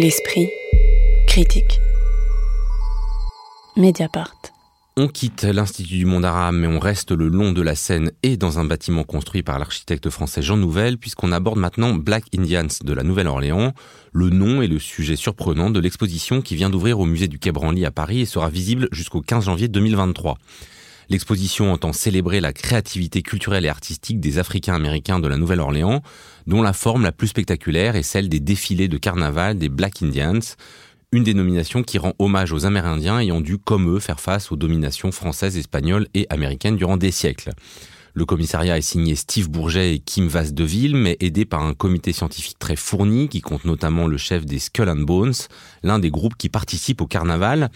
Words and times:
L'esprit 0.00 0.48
critique. 1.26 1.80
Mediapart. 3.76 4.36
On 4.96 5.08
quitte 5.08 5.42
l'Institut 5.42 5.96
du 5.96 6.06
monde 6.06 6.24
arabe, 6.24 6.54
mais 6.54 6.68
on 6.68 6.78
reste 6.78 7.10
le 7.10 7.26
long 7.26 7.50
de 7.50 7.62
la 7.62 7.74
Seine 7.74 8.12
et 8.22 8.36
dans 8.36 8.60
un 8.60 8.64
bâtiment 8.64 9.02
construit 9.02 9.42
par 9.42 9.58
l'architecte 9.58 10.08
français 10.08 10.40
Jean 10.40 10.56
Nouvel, 10.56 10.98
puisqu'on 10.98 11.32
aborde 11.32 11.58
maintenant 11.58 11.94
Black 11.94 12.26
Indians 12.32 12.68
de 12.84 12.92
la 12.92 13.02
Nouvelle-Orléans, 13.02 13.72
le 14.12 14.30
nom 14.30 14.62
et 14.62 14.68
le 14.68 14.78
sujet 14.78 15.16
surprenant 15.16 15.68
de 15.68 15.80
l'exposition 15.80 16.42
qui 16.42 16.54
vient 16.54 16.70
d'ouvrir 16.70 17.00
au 17.00 17.04
musée 17.04 17.26
du 17.26 17.40
Quai 17.40 17.50
Branly 17.50 17.84
à 17.84 17.90
Paris 17.90 18.20
et 18.20 18.26
sera 18.26 18.50
visible 18.50 18.86
jusqu'au 18.92 19.20
15 19.20 19.46
janvier 19.46 19.66
2023. 19.66 20.38
L'exposition 21.10 21.72
entend 21.72 21.94
célébrer 21.94 22.40
la 22.40 22.52
créativité 22.52 23.22
culturelle 23.22 23.64
et 23.64 23.70
artistique 23.70 24.20
des 24.20 24.38
Africains 24.38 24.74
américains 24.74 25.20
de 25.20 25.28
la 25.28 25.38
Nouvelle-Orléans, 25.38 26.02
dont 26.46 26.60
la 26.60 26.74
forme 26.74 27.02
la 27.02 27.12
plus 27.12 27.28
spectaculaire 27.28 27.96
est 27.96 28.02
celle 28.02 28.28
des 28.28 28.40
défilés 28.40 28.88
de 28.88 28.98
carnaval 28.98 29.56
des 29.56 29.70
Black 29.70 30.02
Indians, 30.02 30.40
une 31.10 31.24
dénomination 31.24 31.82
qui 31.82 31.96
rend 31.96 32.12
hommage 32.18 32.52
aux 32.52 32.66
Amérindiens 32.66 33.20
ayant 33.20 33.40
dû, 33.40 33.56
comme 33.56 33.88
eux, 33.96 34.00
faire 34.00 34.20
face 34.20 34.52
aux 34.52 34.56
dominations 34.56 35.10
françaises, 35.10 35.56
espagnoles 35.56 36.08
et 36.12 36.26
américaines 36.28 36.76
durant 36.76 36.98
des 36.98 37.10
siècles. 37.10 37.52
Le 38.12 38.26
commissariat 38.26 38.76
est 38.76 38.82
signé 38.82 39.14
Steve 39.14 39.48
Bourget 39.48 39.94
et 39.94 39.98
Kim 40.00 40.26
Vasdeville, 40.26 40.96
mais 40.96 41.16
aidé 41.20 41.46
par 41.46 41.62
un 41.62 41.72
comité 41.72 42.12
scientifique 42.12 42.58
très 42.58 42.76
fourni 42.76 43.28
qui 43.28 43.40
compte 43.40 43.64
notamment 43.64 44.06
le 44.06 44.18
chef 44.18 44.44
des 44.44 44.58
Skull 44.58 44.90
and 44.90 45.02
Bones, 45.02 45.34
l'un 45.82 45.98
des 45.98 46.10
groupes 46.10 46.36
qui 46.36 46.50
participent 46.50 47.00
au 47.00 47.06
carnaval. 47.06 47.70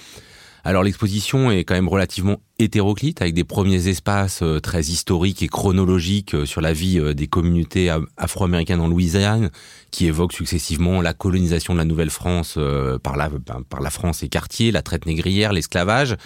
Alors 0.65 0.85
l'exposition 0.85 1.51
est 1.51 1.65
quand 1.65 1.75
même 1.75 1.89
relativement 1.89 2.37
hétéroclite 2.61 3.21
avec 3.21 3.35
des 3.35 3.43
premiers 3.43 3.89
espaces 3.89 4.43
euh, 4.43 4.61
très 4.61 4.83
historiques 4.83 5.43
et 5.43 5.49
chronologiques 5.49 6.35
euh, 6.35 6.47
sur 6.47 6.61
la 6.61 6.73
vie 6.73 7.01
euh, 7.01 7.15
des 7.15 7.27
communautés 7.27 7.93
afro-américaines 8.17 8.81
en 8.81 8.87
Louisiane 8.87 9.51
qui 9.91 10.07
évoquent 10.07 10.33
successivement 10.33 11.03
la 11.03 11.15
colonisation 11.15 11.73
de 11.73 11.79
la 11.79 11.85
Nouvelle-France 11.85 12.59
par 13.03 13.17
la, 13.17 13.29
ben, 13.29 13.63
par 13.69 13.81
la 13.81 13.91
France 13.91 14.23
et 14.23 14.29
quartiers, 14.29 14.71
la 14.71 14.83
traite 14.83 15.05
négrière, 15.05 15.53
l'esclavage 15.53 16.17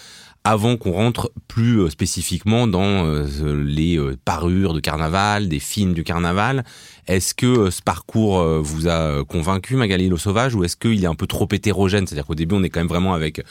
avant 0.44 0.76
qu'on 0.76 0.92
rentre 0.92 1.32
plus 1.48 1.90
spécifiquement 1.90 2.68
dans 2.68 3.24
les 3.42 3.98
parures 4.24 4.74
de 4.74 4.78
carnaval, 4.78 5.48
des 5.48 5.58
films 5.58 5.92
du 5.92 6.04
carnaval. 6.04 6.64
Est-ce 7.08 7.34
que 7.34 7.70
ce 7.70 7.82
parcours 7.82 8.40
vous 8.62 8.86
a 8.86 9.24
convaincu, 9.24 9.74
Magali 9.74 10.08
Le 10.08 10.16
Sauvage, 10.16 10.54
ou 10.54 10.62
est-ce 10.62 10.76
qu'il 10.76 11.02
est 11.02 11.08
un 11.08 11.16
peu 11.16 11.26
trop 11.26 11.48
hétérogène? 11.50 12.06
C'est-à-dire 12.06 12.26
qu'au 12.26 12.36
début, 12.36 12.54
on 12.54 12.62
est 12.62 12.70
quand 12.70 12.78
même 12.78 12.86
vraiment 12.86 13.14
avec 13.14 13.42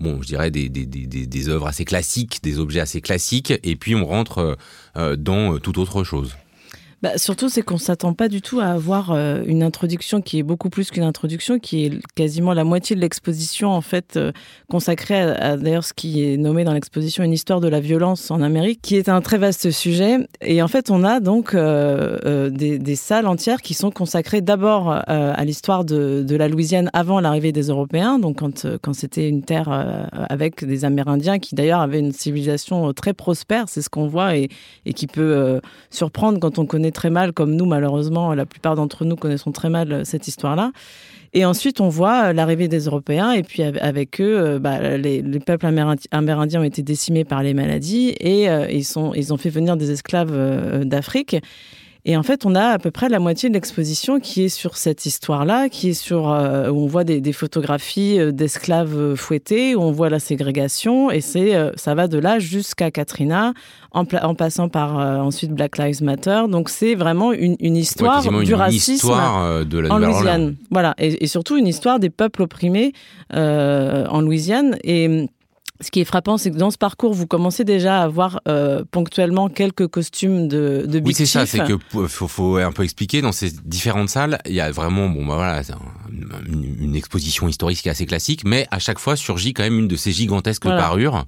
bon, 0.00 0.20
je 0.22 0.28
dirais 0.28 0.50
des, 0.50 0.68
des, 0.68 0.86
des, 0.86 1.06
des, 1.06 1.48
œuvres 1.48 1.66
assez 1.66 1.84
classiques, 1.84 2.40
des 2.42 2.58
objets 2.58 2.80
assez 2.80 3.00
classiques, 3.00 3.52
et 3.62 3.76
puis 3.76 3.94
on 3.94 4.04
rentre 4.04 4.56
euh, 4.96 5.16
dans 5.16 5.54
euh, 5.54 5.58
toute 5.58 5.78
autre 5.78 6.04
chose. 6.04 6.36
Bah, 7.00 7.16
surtout, 7.16 7.48
c'est 7.48 7.62
qu'on 7.62 7.78
s'attend 7.78 8.12
pas 8.12 8.26
du 8.26 8.42
tout 8.42 8.58
à 8.58 8.66
avoir 8.66 9.12
euh, 9.12 9.44
une 9.46 9.62
introduction 9.62 10.20
qui 10.20 10.40
est 10.40 10.42
beaucoup 10.42 10.68
plus 10.68 10.90
qu'une 10.90 11.04
introduction, 11.04 11.60
qui 11.60 11.84
est 11.84 11.92
quasiment 12.16 12.54
la 12.54 12.64
moitié 12.64 12.96
de 12.96 13.00
l'exposition, 13.00 13.70
en 13.70 13.80
fait, 13.82 14.16
euh, 14.16 14.32
consacrée 14.68 15.20
à, 15.20 15.56
d'ailleurs 15.56 15.84
ce 15.84 15.92
qui 15.92 16.24
est 16.24 16.36
nommé 16.36 16.64
dans 16.64 16.72
l'exposition 16.72 17.22
une 17.22 17.32
histoire 17.32 17.60
de 17.60 17.68
la 17.68 17.78
violence 17.78 18.32
en 18.32 18.42
Amérique, 18.42 18.80
qui 18.82 18.96
est 18.96 19.08
un 19.08 19.20
très 19.20 19.38
vaste 19.38 19.70
sujet. 19.70 20.16
Et 20.40 20.60
en 20.60 20.66
fait, 20.66 20.90
on 20.90 21.04
a 21.04 21.20
donc 21.20 21.54
euh, 21.54 22.50
des, 22.50 22.96
salles 22.96 23.28
entières 23.28 23.62
qui 23.62 23.74
sont 23.74 23.92
consacrées 23.92 24.40
d'abord 24.40 24.90
à 24.90 25.44
l'histoire 25.44 25.84
de, 25.84 26.36
la 26.36 26.48
Louisiane 26.48 26.90
avant 26.92 27.20
l'arrivée 27.20 27.52
des 27.52 27.68
Européens, 27.68 28.18
donc 28.18 28.38
quand, 28.38 28.92
c'était 28.92 29.28
une 29.28 29.42
terre 29.42 29.68
avec 30.28 30.64
des 30.64 30.84
Amérindiens 30.84 31.38
qui 31.38 31.54
d'ailleurs 31.54 31.80
avaient 31.80 32.00
une 32.00 32.12
civilisation 32.12 32.92
très 32.92 33.12
prospère, 33.12 33.68
c'est 33.68 33.82
ce 33.82 33.88
qu'on 33.88 34.08
voit 34.08 34.36
et 34.36 34.48
qui 34.94 35.06
peut 35.06 35.60
surprendre 35.90 36.40
quand 36.40 36.58
on 36.58 36.66
connaît 36.66 36.87
très 36.92 37.10
mal, 37.10 37.32
comme 37.32 37.54
nous 37.54 37.66
malheureusement, 37.66 38.34
la 38.34 38.46
plupart 38.46 38.76
d'entre 38.76 39.04
nous 39.04 39.16
connaissons 39.16 39.52
très 39.52 39.70
mal 39.70 39.92
euh, 39.92 40.04
cette 40.04 40.28
histoire-là. 40.28 40.72
Et 41.34 41.44
ensuite, 41.44 41.80
on 41.80 41.88
voit 41.88 42.28
euh, 42.28 42.32
l'arrivée 42.32 42.68
des 42.68 42.84
Européens, 42.84 43.32
et 43.32 43.42
puis 43.42 43.62
avec 43.62 44.20
eux, 44.20 44.38
euh, 44.38 44.58
bah, 44.58 44.96
les, 44.96 45.22
peuples 45.40 45.66
amérindiens 46.10 46.60
ont 46.60 46.64
été 46.64 46.82
décimés 46.82 47.24
par 47.24 47.42
les 47.42 47.54
maladies, 47.54 48.08
et 48.20 48.46
ils, 48.70 48.84
sont, 48.84 49.12
ils 49.14 49.32
ont 49.32 49.36
fait 49.36 49.50
venir 49.50 49.76
des 49.76 49.90
esclaves 49.90 50.84
d'Afrique. 50.84 51.36
Et 52.10 52.16
en 52.16 52.22
fait, 52.22 52.46
on 52.46 52.54
a 52.54 52.68
à 52.68 52.78
peu 52.78 52.90
près 52.90 53.10
la 53.10 53.18
moitié 53.18 53.50
de 53.50 53.54
l'exposition 53.54 54.18
qui 54.18 54.44
est 54.44 54.48
sur 54.48 54.78
cette 54.78 55.04
histoire-là, 55.04 55.68
qui 55.68 55.90
est 55.90 55.92
sur 55.92 56.32
euh, 56.32 56.70
où 56.70 56.84
on 56.84 56.86
voit 56.86 57.04
des, 57.04 57.32
photographies 57.34 58.18
euh, 58.18 58.32
d'esclaves 58.32 58.96
euh, 58.96 59.14
fouettés, 59.14 59.74
où 59.74 59.82
on 59.82 59.92
voit 59.92 60.08
la 60.08 60.18
ségrégation, 60.18 61.10
et 61.10 61.20
c'est 61.20 61.54
ça 61.76 61.94
va 61.94 62.08
de 62.08 62.16
là 62.16 62.38
jusqu'à 62.38 62.90
Katrina, 62.90 63.52
en, 63.92 64.06
passant 64.06 64.70
par 64.70 64.96
ensuite 64.96 65.52
Black 65.52 65.76
Lives 65.76 66.02
Matter. 66.02 66.44
Donc 66.48 66.70
c'est 66.70 66.94
vraiment 66.94 67.34
une, 67.34 67.76
histoire 67.76 68.22
du 68.22 68.54
racisme 68.54 69.12
de 69.68 69.78
la 69.78 69.92
en 69.92 69.98
Louisiane. 69.98 70.56
Voilà, 70.70 70.94
et, 70.96 71.24
et, 71.24 71.26
surtout 71.26 71.58
une 71.58 71.66
histoire 71.66 71.98
des 71.98 72.08
peuples 72.08 72.40
opprimés 72.40 72.94
en 73.34 74.20
Louisiane 74.22 74.78
et 74.82 75.28
ce 75.80 75.90
qui 75.90 76.00
est 76.00 76.04
frappant, 76.04 76.38
c'est 76.38 76.50
que 76.50 76.56
dans 76.56 76.70
ce 76.70 76.78
parcours, 76.78 77.14
vous 77.14 77.26
commencez 77.26 77.64
déjà 77.64 78.02
à 78.02 78.08
voir 78.08 78.40
euh, 78.48 78.84
ponctuellement 78.90 79.48
quelques 79.48 79.86
costumes 79.86 80.48
de, 80.48 80.84
de 80.86 81.00
Oui, 81.04 81.14
c'est 81.14 81.26
ça. 81.26 81.46
C'est 81.46 81.60
que 81.60 81.78
faut, 82.08 82.26
faut 82.26 82.56
un 82.56 82.72
peu 82.72 82.82
expliquer 82.82 83.22
dans 83.22 83.32
ces 83.32 83.50
différentes 83.64 84.08
salles, 84.08 84.40
il 84.46 84.54
y 84.54 84.60
a 84.60 84.70
vraiment, 84.72 85.08
bon, 85.08 85.24
bah 85.26 85.36
voilà, 85.36 85.62
une, 86.48 86.76
une, 86.80 86.96
exposition 86.96 87.48
historique 87.48 87.80
qui 87.80 87.88
est 87.88 87.92
assez 87.92 88.06
classique, 88.06 88.42
mais 88.44 88.66
à 88.70 88.78
chaque 88.78 88.98
fois 88.98 89.14
surgit 89.14 89.54
quand 89.54 89.62
même 89.62 89.78
une 89.78 89.88
de 89.88 89.96
ces 89.96 90.10
gigantesques 90.10 90.64
parures 90.64 91.26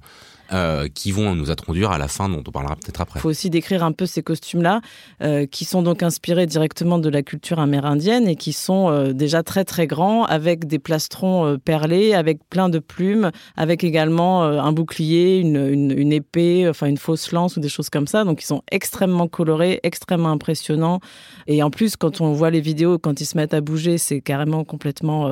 euh, 0.53 0.87
qui 0.93 1.11
vont 1.11 1.33
nous 1.33 1.49
introduire 1.49 1.91
à 1.91 1.97
la 1.97 2.07
fin, 2.07 2.27
dont 2.27 2.43
on 2.45 2.51
parlera 2.51 2.75
peut-être 2.75 2.99
après. 2.99 3.19
Il 3.19 3.21
faut 3.21 3.29
aussi 3.29 3.49
décrire 3.49 3.83
un 3.83 3.93
peu 3.93 4.05
ces 4.05 4.21
costumes-là, 4.21 4.81
euh, 5.21 5.45
qui 5.45 5.63
sont 5.63 5.81
donc 5.81 6.03
inspirés 6.03 6.45
directement 6.45 6.99
de 6.99 7.07
la 7.09 7.23
culture 7.23 7.59
amérindienne 7.59 8.27
et 8.27 8.35
qui 8.35 8.51
sont 8.51 8.89
euh, 8.89 9.13
déjà 9.13 9.43
très 9.43 9.63
très 9.63 9.87
grands, 9.87 10.25
avec 10.25 10.67
des 10.67 10.79
plastrons 10.79 11.57
perlés, 11.63 12.13
avec 12.13 12.39
plein 12.49 12.67
de 12.67 12.79
plumes, 12.79 13.31
avec 13.55 13.83
également 13.83 14.43
un 14.43 14.71
bouclier, 14.73 15.39
une, 15.39 15.91
une, 15.97 16.11
épée, 16.11 16.67
enfin 16.67 16.87
une 16.87 16.97
fausse 16.97 17.31
lance 17.31 17.55
ou 17.57 17.59
des 17.59 17.69
choses 17.69 17.89
comme 17.89 18.07
ça. 18.07 18.23
Donc 18.23 18.41
ils 18.41 18.45
sont 18.45 18.63
extrêmement 18.71 19.27
colorés, 19.27 19.79
extrêmement 19.83 20.31
impressionnants. 20.31 20.99
Et 21.47 21.63
en 21.63 21.69
plus, 21.69 21.95
quand 21.95 22.21
on 22.21 22.33
voit 22.33 22.49
les 22.49 22.61
vidéos, 22.61 22.99
quand 22.99 23.21
ils 23.21 23.25
se 23.25 23.37
mettent 23.37 23.53
à 23.53 23.61
bouger, 23.61 23.97
c'est 23.97 24.21
carrément 24.21 24.63
complètement 24.63 25.31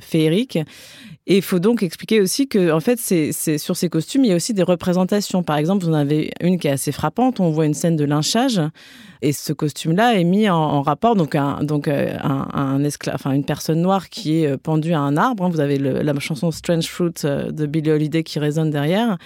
féerique. 0.00 0.58
Et 1.30 1.36
il 1.36 1.42
faut 1.42 1.58
donc 1.58 1.82
expliquer 1.82 2.22
aussi 2.22 2.48
que, 2.48 2.72
en 2.72 2.80
fait, 2.80 2.98
c'est 2.98 3.58
sur 3.58 3.76
ces 3.76 3.90
costumes, 3.90 4.24
il 4.24 4.30
y 4.30 4.32
a 4.32 4.36
aussi 4.36 4.54
des 4.54 4.57
représentations. 4.62 5.42
Par 5.42 5.56
exemple, 5.56 5.84
vous 5.84 5.90
en 5.90 5.94
avez 5.94 6.32
une 6.40 6.58
qui 6.58 6.68
est 6.68 6.72
assez 6.72 6.92
frappante. 6.92 7.40
On 7.40 7.50
voit 7.50 7.66
une 7.66 7.74
scène 7.74 7.96
de 7.96 8.04
lynchage. 8.04 8.60
Et 9.20 9.32
ce 9.32 9.52
costume-là 9.52 10.14
est 10.14 10.24
mis 10.24 10.48
en, 10.48 10.82
rapport, 10.82 11.16
donc, 11.16 11.34
un, 11.34 11.64
donc 11.64 11.88
euh, 11.88 12.16
un 12.22 12.84
esclave, 12.84 13.16
enfin 13.16 13.32
une 13.32 13.44
personne 13.44 13.80
noire 13.80 14.08
qui 14.08 14.42
est 14.42 14.46
euh, 14.46 14.56
pendue 14.56 14.92
à 14.92 15.00
un 15.00 15.16
arbre. 15.16 15.44
Hein. 15.44 15.48
Vous 15.48 15.60
avez 15.60 15.78
la 15.78 16.18
chanson 16.20 16.50
Strange 16.50 16.86
Fruit 16.86 17.12
euh, 17.24 17.50
de 17.50 17.66
Billie 17.66 17.90
Holiday 17.90 18.22
qui 18.22 18.38
résonne 18.38 18.70
derrière. 18.70 19.18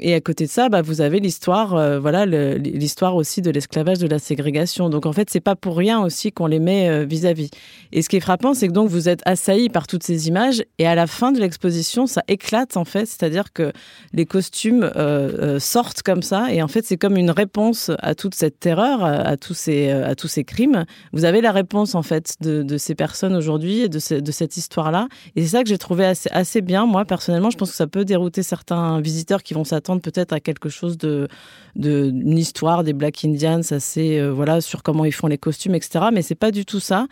Et 0.00 0.14
à 0.14 0.20
côté 0.20 0.46
de 0.46 0.50
ça, 0.50 0.68
bah, 0.68 0.82
vous 0.82 1.00
avez 1.00 1.20
l'histoire, 1.20 1.74
euh, 1.74 2.00
voilà, 2.00 2.26
l'histoire 2.26 3.16
aussi 3.16 3.42
de 3.42 3.50
l'esclavage, 3.50 3.98
de 3.98 4.08
la 4.08 4.18
ségrégation. 4.18 4.88
Donc 4.88 5.06
en 5.06 5.12
fait, 5.12 5.30
c'est 5.30 5.40
pas 5.40 5.56
pour 5.56 5.76
rien 5.76 6.00
aussi 6.00 6.32
qu'on 6.32 6.46
les 6.46 6.58
met 6.58 7.04
vis-à-vis. 7.04 7.50
Et 7.92 8.02
ce 8.02 8.08
qui 8.08 8.16
est 8.16 8.20
frappant, 8.20 8.54
c'est 8.54 8.68
que 8.68 8.72
donc 8.72 8.88
vous 8.88 9.08
êtes 9.08 9.20
assailli 9.24 9.68
par 9.68 9.86
toutes 9.86 10.02
ces 10.02 10.28
images, 10.28 10.62
et 10.78 10.86
à 10.86 10.94
la 10.94 11.06
fin 11.06 11.32
de 11.32 11.40
l'exposition, 11.40 12.06
ça 12.06 12.22
éclate 12.28 12.76
en 12.76 12.84
fait, 12.84 13.06
c'est-à-dire 13.06 13.52
que 13.52 13.72
les 14.12 14.26
costumes 14.26 14.84
euh, 14.84 14.90
euh, 14.96 15.58
sortent 15.58 16.02
comme 16.02 16.22
ça, 16.22 16.52
et 16.52 16.62
en 16.62 16.68
fait, 16.68 16.84
c'est 16.84 16.96
comme 16.96 17.16
une 17.16 17.30
réponse 17.30 17.90
à 17.98 18.14
toute 18.14 18.34
cette 18.34 18.60
terreur, 18.60 19.04
à 19.04 19.36
tous 19.36 19.54
ces, 19.54 20.44
crimes. 20.46 20.84
Vous 21.12 21.24
avez 21.24 21.40
la 21.40 21.52
réponse 21.52 21.94
en 21.94 22.02
fait 22.02 22.36
de, 22.40 22.78
ces 22.78 22.94
personnes 22.94 23.34
aujourd'hui 23.34 23.80
et 23.80 23.88
de, 23.88 23.98
cette 23.98 24.56
histoire-là, 24.56 25.08
et 25.36 25.42
c'est 25.42 25.48
ça 25.48 25.62
que 25.62 25.68
j'ai 25.68 25.78
trouvé 25.78 26.12
assez 26.30 26.60
bien. 26.60 26.86
Moi, 26.86 27.04
personnellement, 27.04 27.50
je 27.50 27.58
pense 27.58 27.70
que 27.70 27.76
ça 27.76 27.86
peut 27.86 28.04
dérouter 28.04 28.42
certains 28.42 29.00
visiteurs 29.00 29.42
qui 29.42 29.54
vont 29.54 29.64
s'attendre 29.64 29.89
peut-être 29.98 30.32
à 30.32 30.40
quelque 30.40 30.68
chose 30.68 30.98
de, 30.98 31.28
de 31.76 32.12
histoire 32.36 32.84
des 32.84 32.92
Black 32.92 33.24
Indians 33.24 33.60
assez 33.70 34.18
euh, 34.18 34.32
voilà 34.32 34.60
sur 34.60 34.82
comment 34.82 35.04
ils 35.04 35.12
font 35.12 35.26
les 35.26 35.38
costumes, 35.38 35.74
etc. 35.74 36.06
Mais 36.12 36.22
c'est 36.22 36.34
pas 36.34 36.50
du 36.50 36.64
tout 36.64 36.80
ça. 36.80 37.06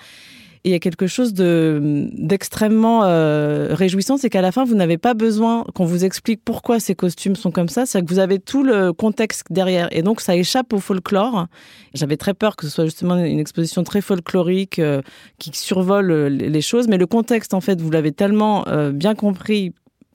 Et 0.64 0.70
il 0.70 0.72
y 0.72 0.74
a 0.74 0.80
quelque 0.80 1.06
chose 1.06 1.34
de 1.34 2.08
d'extrêmement 2.14 3.04
euh, 3.04 3.68
réjouissant, 3.70 4.16
c'est 4.16 4.28
qu'à 4.28 4.42
la 4.42 4.50
fin, 4.50 4.64
vous 4.64 4.74
n'avez 4.74 4.98
pas 4.98 5.14
besoin 5.14 5.64
qu'on 5.74 5.84
vous 5.84 6.04
explique 6.04 6.40
pourquoi 6.44 6.80
ces 6.80 6.96
costumes 6.96 7.36
sont 7.36 7.52
comme 7.52 7.68
ça. 7.68 7.86
C'est 7.86 8.02
que 8.02 8.08
vous 8.08 8.18
avez 8.18 8.40
tout 8.40 8.64
le 8.64 8.92
contexte 8.92 9.44
derrière, 9.50 9.88
et 9.92 10.02
donc 10.02 10.20
ça 10.20 10.34
échappe 10.34 10.72
au 10.72 10.80
folklore. 10.80 11.46
J'avais 11.94 12.16
très 12.16 12.34
peur 12.34 12.56
que 12.56 12.66
ce 12.66 12.72
soit 12.72 12.86
justement 12.86 13.16
une 13.16 13.38
exposition 13.38 13.84
très 13.84 14.00
folklorique 14.00 14.80
euh, 14.80 15.00
qui 15.38 15.50
survole 15.54 16.12
les 16.26 16.60
choses, 16.60 16.88
mais 16.88 16.98
le 16.98 17.06
contexte, 17.06 17.54
en 17.54 17.60
fait, 17.60 17.80
vous 17.80 17.90
l'avez 17.90 18.12
tellement 18.12 18.64
bien 18.92 19.14
compris 19.14 19.72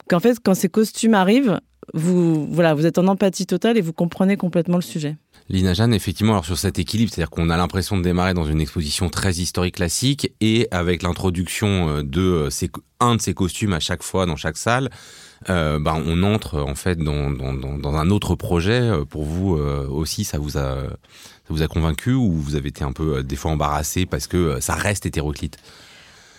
qu'en 0.10 0.20
fait, 0.20 0.38
quand 0.44 0.54
ces 0.54 0.70
costumes 0.70 1.14
arrivent, 1.14 1.60
vous, 1.94 2.48
voilà, 2.52 2.74
vous 2.74 2.86
êtes 2.86 2.98
en 2.98 3.08
empathie 3.08 3.46
totale 3.46 3.78
et 3.78 3.82
vous 3.82 3.94
comprenez 3.94 4.38
complètement 4.38 4.78
le 4.78 4.82
sujet. 4.82 5.18
Lina 5.50 5.74
Jeanne, 5.74 5.94
effectivement, 5.94 6.34
alors 6.34 6.46
sur 6.46 6.58
cet 6.58 6.80
équilibre, 6.80 7.12
c'est-à-dire 7.12 7.30
qu'on 7.30 7.50
a 7.50 7.58
l'impression 7.58 7.98
de 7.98 8.02
démarrer 8.02 8.34
dans 8.34 8.46
une 8.46 8.62
exposition 8.62 9.10
très 9.10 9.34
historique 9.34 9.76
classique 9.76 10.32
et 10.40 10.68
avec 10.72 11.04
l'introduction 11.04 11.90
euh, 11.90 12.04
de 12.04 12.22
euh, 12.22 12.50
ces, 12.50 12.70
un 13.02 13.16
de 13.16 13.22
ces 13.22 13.34
costumes 13.34 13.74
à 13.74 13.82
chaque 13.82 14.04
fois 14.04 14.26
dans 14.26 14.38
chaque 14.38 14.58
salle, 14.58 14.90
euh, 15.50 15.80
ben, 15.80 16.02
on 16.06 16.24
entre 16.24 16.62
en 16.62 16.76
fait 16.76 16.98
dans, 16.98 17.30
dans, 17.30 17.96
un 17.96 18.10
autre 18.10 18.36
projet. 18.36 18.80
Euh, 18.80 19.04
pour 19.04 19.24
vous 19.24 19.54
aussi, 19.54 20.24
ça 20.24 20.38
vous 20.38 20.58
a 20.58 20.78
ça 20.86 21.50
vous 21.50 21.62
a 21.62 21.68
convaincu 21.68 22.14
ou 22.14 22.32
vous 22.32 22.56
avez 22.56 22.70
été 22.70 22.86
un 22.86 22.94
peu 22.94 23.22
des 23.22 23.36
fois 23.36 23.52
embarrassé 23.52 24.06
parce 24.06 24.28
que 24.28 24.62
ça 24.62 24.76
reste 24.76 25.06
hétéroclite? 25.06 25.58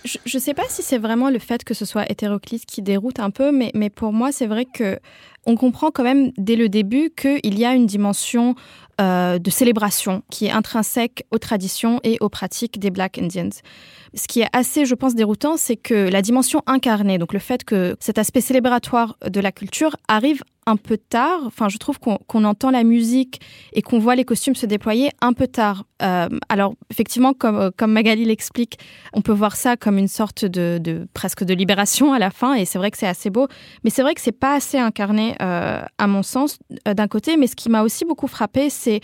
Je 0.05 0.37
ne 0.37 0.41
sais 0.41 0.53
pas 0.53 0.65
si 0.69 0.83
c'est 0.83 0.99
vraiment 0.99 1.31
le 1.31 1.39
fait 1.39 1.65
que 1.65 1.73
ce 1.73 1.87
soit 1.87 2.11
hétéroclite 2.11 2.67
qui 2.67 2.83
déroute 2.83 3.21
un 3.21 3.31
peu, 3.31 3.53
mais, 3.53 3.91
pour 3.91 4.12
moi, 4.12 4.33
c'est 4.33 4.47
vrai 4.47 4.67
que 4.67 4.99
on 5.47 5.56
comprend 5.56 5.91
quand 5.91 6.05
même 6.05 6.31
dès 6.39 6.56
le 6.56 6.69
début 6.69 7.11
qu'il 7.11 7.59
y 7.59 7.65
a 7.65 7.75
une 7.75 7.87
dimension 7.87 8.55
euh, 9.01 9.39
de 9.39 9.51
célébration 9.51 10.23
qui 10.31 10.47
est 10.47 10.51
intrinsèque 10.51 11.27
aux 11.31 11.39
traditions 11.39 12.01
et 12.03 12.17
aux 12.21 12.31
pratiques 12.31 12.79
des 12.79 12.91
Black 12.91 13.19
Indians. 13.19 13.51
Ce 14.15 14.27
qui 14.27 14.41
est 14.41 14.49
assez, 14.53 14.87
je 14.87 14.95
pense, 14.95 15.15
déroutant, 15.15 15.56
c'est 15.56 15.77
que 15.77 16.09
la 16.09 16.23
dimension 16.23 16.62
incarnée, 16.67 17.19
donc 17.19 17.33
le 17.33 17.41
fait 17.41 17.65
que 17.65 17.97
cet 18.01 18.19
aspect 18.19 18.41
célébratoire 18.41 19.19
de 19.29 19.41
la 19.41 19.53
culture 19.53 19.97
arrive 20.09 20.45
un 20.67 20.77
peu 20.77 20.97
tard. 20.97 21.41
Enfin, 21.45 21.69
je 21.69 21.79
trouve 21.79 21.99
qu'on 21.99 22.45
entend 22.45 22.71
la 22.71 22.85
musique 22.85 23.41
et 23.73 23.83
qu'on 23.83 23.99
voit 23.99 24.15
les 24.15 24.25
costumes 24.25 24.55
se 24.55 24.67
déployer 24.67 25.11
un 25.21 25.33
peu 25.33 25.47
tard. 25.47 25.85
Euh, 26.03 26.29
alors, 26.49 26.75
effectivement, 26.91 27.33
comme, 27.33 27.71
comme 27.77 27.93
Magali 27.93 28.25
l'explique, 28.25 28.79
on 29.13 29.23
peut 29.23 29.33
voir 29.33 29.57
ça 29.57 29.77
comme 29.77 29.99
une 29.99 30.09
sorte 30.09 30.45
de, 30.45 30.79
de, 30.83 31.07
presque 31.15 31.45
de 31.45 31.55
libération 31.55 32.13
à 32.13 32.19
la 32.19 32.31
fin, 32.31 32.55
et 32.55 32.65
c'est 32.65 32.79
vrai 32.79 32.91
que 32.91 32.99
c'est 32.99 33.07
assez 33.07 33.31
beau. 33.31 33.49
Mais 33.85 33.91
c'est 33.91 34.03
vrai 34.03 34.15
que 34.15 34.21
c'est 34.21 34.33
pas 34.33 34.55
assez 34.55 34.79
incarné, 34.79 35.35
euh, 35.43 35.83
à 35.99 36.07
mon 36.07 36.23
sens, 36.23 36.59
euh, 36.89 36.95
d'un 36.95 37.09
côté. 37.09 37.37
Mais 37.37 37.47
ce 37.47 37.57
qui 37.57 37.69
m'a 37.69 37.83
aussi 37.83 38.05
beaucoup 38.05 38.29
frappé, 38.29 38.71
c'est 38.71 39.01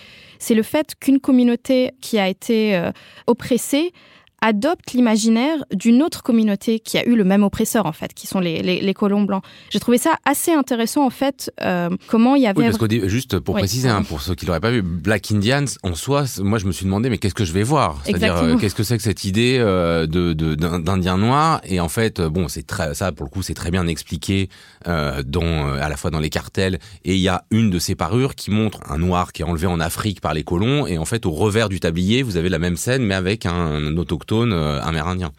le 0.50 0.62
fait 0.62 0.94
qu'une 0.98 1.20
communauté 1.20 1.92
qui 2.00 2.18
a 2.18 2.28
été 2.28 2.90
oppressée 3.26 3.92
adopte 4.40 4.92
l'imaginaire 4.92 5.64
d'une 5.72 6.02
autre 6.02 6.22
communauté 6.22 6.80
qui 6.80 6.98
a 6.98 7.06
eu 7.06 7.14
le 7.14 7.24
même 7.24 7.42
oppresseur, 7.42 7.86
en 7.86 7.92
fait, 7.92 8.14
qui 8.14 8.26
sont 8.26 8.40
les, 8.40 8.62
les, 8.62 8.94
colons 8.94 9.22
blancs. 9.22 9.42
J'ai 9.70 9.80
trouvé 9.80 9.98
ça 9.98 10.16
assez 10.24 10.52
intéressant, 10.52 11.04
en 11.04 11.10
fait, 11.10 11.52
euh, 11.60 11.90
comment 12.08 12.36
il 12.36 12.42
y 12.42 12.46
avait... 12.46 12.58
Oui, 12.58 12.64
parce 12.64 12.78
que 12.78 13.08
juste 13.08 13.38
pour 13.38 13.54
préciser, 13.54 13.88
hein, 13.88 14.02
pour 14.08 14.22
ceux 14.22 14.34
qui 14.34 14.46
l'auraient 14.46 14.60
pas 14.60 14.70
vu, 14.70 14.82
Black 14.82 15.30
Indians, 15.30 15.66
en 15.82 15.94
soi, 15.94 16.24
moi, 16.38 16.58
je 16.58 16.66
me 16.66 16.72
suis 16.72 16.84
demandé, 16.84 17.10
mais 17.10 17.18
qu'est-ce 17.18 17.34
que 17.34 17.44
je 17.44 17.52
vais 17.52 17.62
voir? 17.62 18.00
C'est-à-dire, 18.04 18.36
euh, 18.36 18.56
qu'est-ce 18.56 18.74
que 18.74 18.82
c'est 18.82 18.96
que 18.96 19.02
cette 19.02 19.24
idée 19.24 19.58
euh, 19.58 20.06
de 20.06 20.32
d'Indien 20.32 21.18
noir? 21.18 21.60
Et 21.64 21.80
en 21.80 21.88
fait, 21.88 22.20
bon, 22.20 22.48
c'est 22.48 22.66
très, 22.66 22.94
ça, 22.94 23.12
pour 23.12 23.24
le 23.24 23.30
coup, 23.30 23.42
c'est 23.42 23.54
très 23.54 23.70
bien 23.70 23.86
expliqué 23.86 24.48
dans, 24.86 25.72
à 25.74 25.88
la 25.88 25.96
fois 25.96 26.10
dans 26.10 26.20
les 26.20 26.30
cartels, 26.30 26.78
et 27.04 27.14
il 27.14 27.20
y 27.20 27.28
a 27.28 27.44
une 27.50 27.70
de 27.70 27.78
ces 27.78 27.94
parures 27.94 28.34
qui 28.34 28.50
montre 28.50 28.80
un 28.90 28.98
noir 28.98 29.32
qui 29.32 29.42
est 29.42 29.44
enlevé 29.44 29.66
en 29.66 29.80
Afrique 29.80 30.20
par 30.20 30.32
les 30.32 30.44
colons, 30.44 30.86
et 30.86 30.96
en 30.96 31.04
fait, 31.04 31.26
au 31.26 31.30
revers 31.30 31.68
du 31.68 31.80
tablier, 31.80 32.22
vous 32.22 32.36
avez 32.36 32.48
la 32.48 32.58
même 32.58 32.76
scène, 32.76 33.04
mais 33.04 33.14
avec 33.14 33.44
un, 33.44 33.52
un 33.52 33.96
autochtone 33.96 34.29
euh, 34.32 34.80
amérindien. 34.82 35.32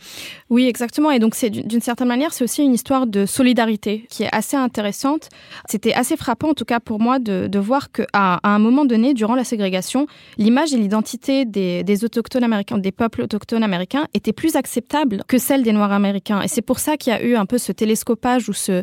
Oui, 0.49 0.67
exactement. 0.67 1.11
Et 1.11 1.19
donc, 1.19 1.33
c'est 1.35 1.49
d'une 1.49 1.81
certaine 1.81 2.07
manière, 2.09 2.33
c'est 2.33 2.43
aussi 2.43 2.61
une 2.61 2.73
histoire 2.73 3.07
de 3.07 3.25
solidarité 3.25 4.05
qui 4.09 4.23
est 4.23 4.29
assez 4.33 4.57
intéressante. 4.57 5.29
C'était 5.69 5.93
assez 5.93 6.17
frappant, 6.17 6.49
en 6.49 6.53
tout 6.53 6.65
cas 6.65 6.79
pour 6.79 6.99
moi, 6.99 7.19
de, 7.19 7.59
voir 7.59 7.91
qu'à 7.91 8.05
à 8.11 8.49
un 8.49 8.59
moment 8.59 8.83
donné, 8.85 9.13
durant 9.13 9.35
la 9.35 9.43
ségrégation, 9.43 10.07
l'image 10.37 10.73
et 10.73 10.77
l'identité 10.77 11.45
des, 11.45 12.03
autochtones 12.03 12.43
américains, 12.43 12.77
des 12.77 12.91
peuples 12.91 13.21
autochtones 13.21 13.63
américains, 13.63 14.07
était 14.13 14.33
plus 14.33 14.55
acceptable 14.55 15.23
que 15.27 15.37
celle 15.37 15.63
des 15.63 15.71
Noirs 15.71 15.93
américains. 15.93 16.41
Et 16.41 16.47
c'est 16.47 16.61
pour 16.61 16.79
ça 16.79 16.97
qu'il 16.97 17.13
y 17.13 17.15
a 17.15 17.23
eu 17.23 17.35
un 17.35 17.45
peu 17.45 17.57
ce 17.57 17.71
télescopage 17.71 18.49
ou 18.49 18.53
ce, 18.53 18.81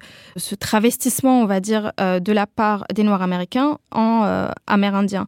travestissement, 0.59 1.43
on 1.43 1.47
va 1.47 1.61
dire, 1.61 1.93
euh, 2.01 2.19
de 2.19 2.33
la 2.33 2.47
part 2.47 2.85
des 2.95 3.03
Noirs 3.03 3.23
américains 3.23 3.79
en 3.91 4.23
euh, 4.25 4.49
amérindiens. 4.67 5.27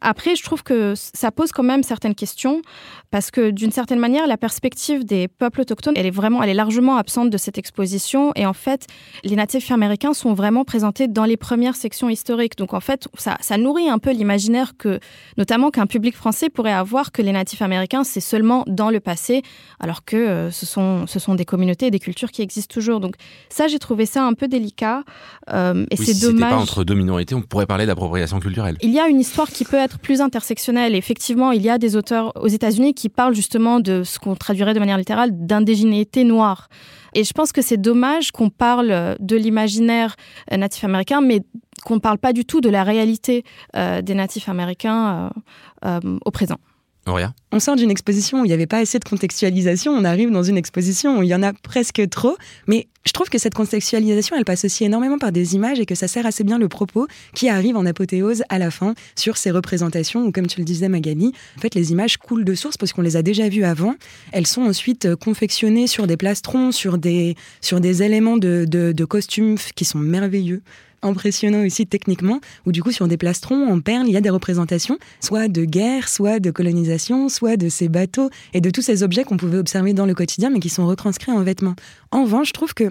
Après, 0.00 0.36
je 0.36 0.44
trouve 0.44 0.62
que 0.62 0.94
ça 0.96 1.32
pose 1.32 1.50
quand 1.50 1.62
même 1.64 1.82
certaines 1.82 2.14
questions 2.14 2.62
parce 3.10 3.30
que 3.30 3.50
d'une 3.50 3.72
certaine 3.72 3.98
manière, 4.20 4.28
la 4.28 4.36
perspective 4.36 5.04
des 5.04 5.28
peuples 5.28 5.62
autochtones, 5.62 5.94
elle 5.96 6.06
est 6.06 6.10
vraiment, 6.10 6.42
elle 6.42 6.50
est 6.50 6.54
largement 6.54 6.96
absente 6.96 7.30
de 7.30 7.36
cette 7.36 7.58
exposition. 7.58 8.32
Et 8.36 8.46
en 8.46 8.52
fait, 8.52 8.86
les 9.24 9.36
natifs 9.36 9.70
américains 9.70 10.14
sont 10.14 10.34
vraiment 10.34 10.64
présentés 10.64 11.08
dans 11.08 11.24
les 11.24 11.36
premières 11.36 11.76
sections 11.76 12.08
historiques. 12.08 12.56
Donc 12.56 12.74
en 12.74 12.80
fait, 12.80 13.08
ça, 13.16 13.36
ça 13.40 13.56
nourrit 13.56 13.88
un 13.88 13.98
peu 13.98 14.12
l'imaginaire 14.12 14.72
que, 14.76 15.00
notamment 15.36 15.70
qu'un 15.70 15.86
public 15.86 16.16
français 16.16 16.50
pourrait 16.50 16.72
avoir 16.72 17.12
que 17.12 17.22
les 17.22 17.32
natifs 17.32 17.62
américains, 17.62 18.04
c'est 18.04 18.20
seulement 18.20 18.64
dans 18.66 18.90
le 18.90 19.00
passé, 19.00 19.42
alors 19.78 20.04
que 20.04 20.16
euh, 20.16 20.50
ce, 20.50 20.66
sont, 20.66 21.06
ce 21.06 21.18
sont 21.18 21.34
des 21.34 21.44
communautés 21.44 21.86
et 21.86 21.90
des 21.90 21.98
cultures 21.98 22.30
qui 22.30 22.42
existent 22.42 22.72
toujours. 22.72 23.00
Donc 23.00 23.14
ça, 23.48 23.68
j'ai 23.68 23.78
trouvé 23.78 24.06
ça 24.06 24.24
un 24.24 24.34
peu 24.34 24.48
délicat. 24.48 25.04
Euh, 25.52 25.86
et 25.90 25.96
c'est 25.96 26.14
si 26.14 26.20
dommage. 26.20 26.50
pas 26.50 26.56
entre 26.56 26.84
deux 26.84 26.94
minorités, 26.94 27.34
on 27.34 27.42
pourrait 27.42 27.66
parler 27.66 27.86
d'appropriation 27.86 28.40
culturelle. 28.40 28.76
Il 28.82 28.90
y 28.90 29.00
a 29.00 29.08
une 29.08 29.20
histoire 29.20 29.48
qui 29.48 29.64
peut 29.64 29.76
être 29.76 29.98
plus 29.98 30.20
intersectionnelle. 30.20 30.94
Effectivement, 30.94 31.52
il 31.52 31.62
y 31.62 31.70
a 31.70 31.78
des 31.78 31.96
auteurs 31.96 32.32
aux 32.36 32.48
États-Unis 32.48 32.94
qui 32.94 33.08
parlent 33.08 33.34
justement 33.34 33.80
de 33.80 34.02
ce 34.10 34.18
qu'on 34.18 34.36
traduirait 34.36 34.74
de 34.74 34.78
manière 34.78 34.98
littérale 34.98 35.30
d'indégénéité 35.32 36.24
noire. 36.24 36.68
Et 37.14 37.24
je 37.24 37.32
pense 37.32 37.52
que 37.52 37.62
c'est 37.62 37.76
dommage 37.76 38.30
qu'on 38.32 38.50
parle 38.50 39.16
de 39.18 39.36
l'imaginaire 39.36 40.16
euh, 40.52 40.56
natif 40.56 40.84
américain, 40.84 41.20
mais 41.20 41.40
qu'on 41.84 41.94
ne 41.94 42.00
parle 42.00 42.18
pas 42.18 42.32
du 42.32 42.44
tout 42.44 42.60
de 42.60 42.68
la 42.68 42.84
réalité 42.84 43.44
euh, 43.76 44.02
des 44.02 44.14
natifs 44.14 44.48
américains 44.48 45.30
euh, 45.84 46.18
au 46.24 46.30
présent. 46.30 46.58
On 47.52 47.58
sort 47.58 47.74
d'une 47.74 47.90
exposition 47.90 48.40
où 48.40 48.44
il 48.44 48.48
n'y 48.48 48.54
avait 48.54 48.66
pas 48.66 48.78
assez 48.78 48.98
de 49.00 49.04
contextualisation, 49.04 49.92
on 49.92 50.04
arrive 50.04 50.30
dans 50.30 50.44
une 50.44 50.56
exposition 50.56 51.18
où 51.18 51.22
il 51.24 51.28
y 51.28 51.34
en 51.34 51.42
a 51.42 51.52
presque 51.52 52.08
trop, 52.08 52.36
mais 52.68 52.86
je 53.04 53.12
trouve 53.12 53.28
que 53.28 53.38
cette 53.38 53.54
contextualisation, 53.54 54.36
elle 54.36 54.44
passe 54.44 54.64
aussi 54.64 54.84
énormément 54.84 55.18
par 55.18 55.32
des 55.32 55.56
images 55.56 55.80
et 55.80 55.86
que 55.86 55.96
ça 55.96 56.06
sert 56.06 56.26
assez 56.26 56.44
bien 56.44 56.58
le 56.58 56.68
propos 56.68 57.08
qui 57.34 57.48
arrive 57.48 57.76
en 57.76 57.86
apothéose 57.86 58.44
à 58.50 58.58
la 58.58 58.70
fin 58.70 58.94
sur 59.16 59.36
ces 59.36 59.50
représentations 59.50 60.24
où, 60.24 60.32
comme 60.32 60.46
tu 60.46 60.60
le 60.60 60.64
disais 60.64 60.88
Magali, 60.88 61.32
en 61.56 61.60
fait 61.60 61.74
les 61.74 61.92
images 61.92 62.18
coulent 62.18 62.44
de 62.44 62.54
source 62.54 62.76
parce 62.76 62.92
qu'on 62.92 63.02
les 63.02 63.16
a 63.16 63.22
déjà 63.22 63.48
vues 63.48 63.64
avant. 63.64 63.94
Elles 64.32 64.46
sont 64.46 64.62
ensuite 64.62 65.06
euh, 65.06 65.16
confectionnées 65.16 65.86
sur 65.86 66.06
des 66.06 66.16
plastrons, 66.16 66.72
sur 66.72 66.98
des, 66.98 67.34
sur 67.60 67.80
des 67.80 68.02
éléments 68.02 68.36
de, 68.36 68.64
de, 68.68 69.04
costumes 69.04 69.56
qui 69.74 69.84
sont 69.84 69.98
merveilleux 69.98 70.62
impressionnant 71.02 71.64
aussi 71.64 71.86
techniquement, 71.86 72.40
où 72.66 72.72
du 72.72 72.82
coup 72.82 72.92
sur 72.92 73.08
des 73.08 73.16
plastrons 73.16 73.72
en 73.72 73.80
perles, 73.80 74.06
il 74.06 74.12
y 74.12 74.16
a 74.16 74.20
des 74.20 74.30
représentations, 74.30 74.98
soit 75.20 75.48
de 75.48 75.64
guerre, 75.64 76.08
soit 76.08 76.40
de 76.40 76.50
colonisation, 76.50 77.28
de 77.48 77.68
ces 77.68 77.88
bateaux 77.88 78.30
et 78.54 78.60
de 78.60 78.70
tous 78.70 78.82
ces 78.82 79.02
objets 79.02 79.24
qu'on 79.24 79.36
pouvait 79.36 79.58
observer 79.58 79.92
dans 79.92 80.06
le 80.06 80.14
quotidien, 80.14 80.50
mais 80.50 80.60
qui 80.60 80.68
sont 80.68 80.86
retranscrits 80.86 81.32
en 81.32 81.42
vêtements. 81.42 81.74
En 82.10 82.24
revanche, 82.24 82.48
je 82.48 82.52
trouve 82.52 82.74
que 82.74 82.90